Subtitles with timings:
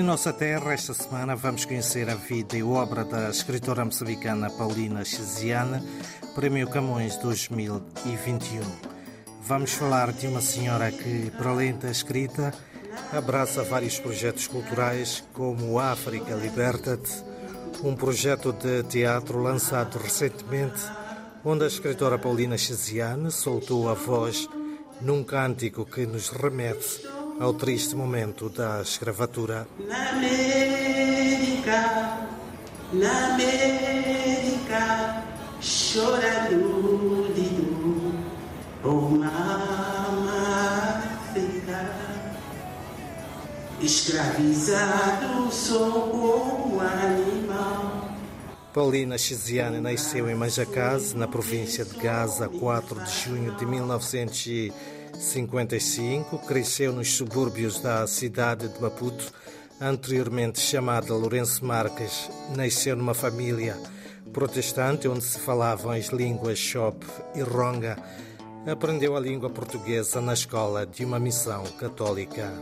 [0.00, 5.04] Em nossa terra, esta semana, vamos conhecer a vida e obra da escritora moçambicana Paulina
[5.04, 5.86] Chiziane,
[6.34, 8.62] Prémio Camões 2021.
[9.42, 12.50] Vamos falar de uma senhora que, para além da escrita,
[13.12, 17.22] abraça vários projetos culturais, como África Liberta-te,
[17.84, 20.80] um projeto de teatro lançado recentemente,
[21.44, 24.48] onde a escritora Paulina Chiziane soltou a voz
[25.02, 29.66] num cântico que nos remete ao triste momento da escravatura.
[29.88, 32.28] Na América,
[32.92, 35.24] na América,
[35.58, 38.12] chora lúdido,
[38.84, 41.94] oh mama África,
[43.80, 48.10] escravizado sou como animal.
[48.74, 53.64] Paulina Chiziane nasceu em Manjacase, na província de Gaza, 4 de junho de
[55.12, 56.38] 1955.
[56.38, 59.32] Cresceu nos subúrbios da cidade de Maputo,
[59.80, 62.28] anteriormente chamada Lourenço Marques.
[62.56, 63.76] Nasceu numa família
[64.32, 67.96] protestante onde se falavam as línguas Xop e Ronga.
[68.70, 72.52] Aprendeu a língua portuguesa na escola de uma missão católica.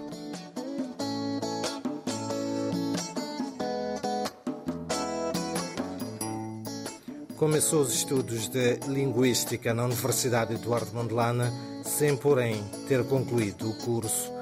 [7.38, 11.48] Começou os estudos de Linguística na Universidade Eduardo Mondlane,
[11.84, 14.32] sem, porém, ter concluído o curso.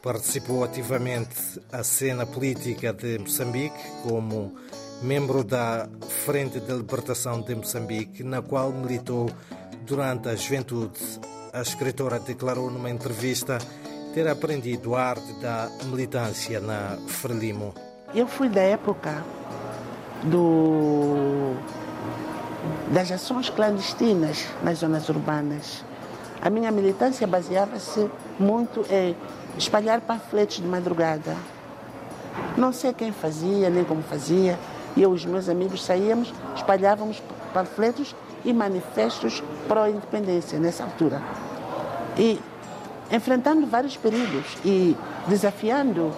[0.00, 4.54] Participou ativamente a cena política de Moçambique como
[5.02, 5.88] membro da
[6.24, 9.28] Frente de Libertação de Moçambique, na qual militou
[9.84, 11.00] durante a juventude.
[11.52, 13.58] A escritora declarou numa entrevista
[14.14, 17.74] ter aprendido a arte da militância na Frelimo.
[18.14, 19.24] Eu fui da época
[20.22, 21.23] do
[22.94, 25.84] das ações clandestinas nas zonas urbanas.
[26.40, 29.16] A minha militância baseava-se muito em
[29.58, 31.36] espalhar panfletos de madrugada.
[32.56, 34.56] Não sei quem fazia, nem como fazia.
[34.96, 37.20] Eu e os meus amigos saíamos, espalhávamos
[37.52, 41.20] panfletos e manifestos pró-independência nessa altura.
[42.16, 42.40] E
[43.10, 46.12] enfrentando vários perigos e desafiando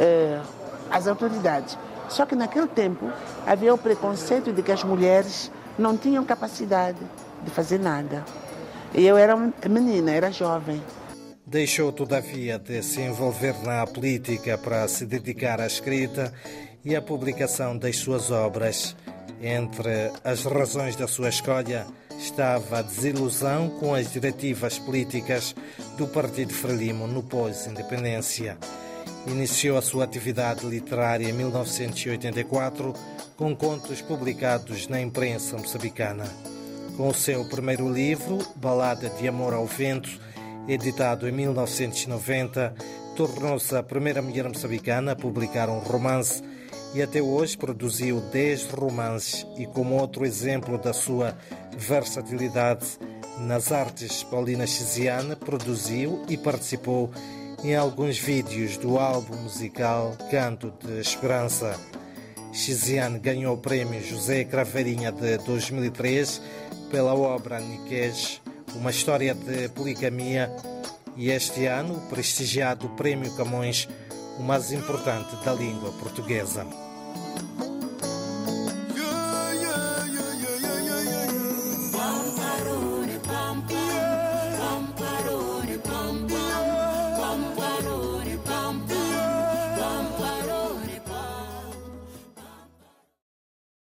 [0.00, 0.40] eh,
[0.90, 1.78] as autoridades.
[2.08, 3.08] Só que naquele tempo
[3.46, 6.98] havia o preconceito de que as mulheres não tinham capacidade
[7.44, 8.24] de fazer nada.
[8.94, 9.36] E eu era
[9.68, 10.82] menina, era jovem.
[11.46, 16.32] Deixou, todavia, de se envolver na política para se dedicar à escrita
[16.84, 18.94] e à publicação das suas obras.
[19.40, 21.86] Entre as razões da sua escolha
[22.18, 25.54] estava a desilusão com as diretivas políticas
[25.96, 28.58] do Partido Frelimo no pós-independência.
[29.26, 32.94] Iniciou a sua atividade literária em 1984
[33.36, 36.24] com contos publicados na imprensa moçambicana.
[36.96, 40.10] Com o seu primeiro livro, Balada de Amor ao Vento,
[40.66, 42.74] editado em 1990,
[43.16, 46.42] tornou-se a primeira mulher moçambicana a publicar um romance
[46.94, 51.36] e até hoje produziu 10 romances e como outro exemplo da sua
[51.76, 52.98] versatilidade
[53.38, 57.08] nas artes, Paulina Chiziane produziu e participou
[57.62, 61.78] em alguns vídeos do álbum musical Canto de Esperança.
[62.52, 66.40] Chiziane ganhou o prémio José Craveirinha de 2003
[66.90, 68.40] pela obra Niquez,
[68.74, 70.50] uma história de poligamia,
[71.16, 73.88] e este ano o prestigiado Prémio Camões,
[74.38, 76.87] o mais importante da língua portuguesa.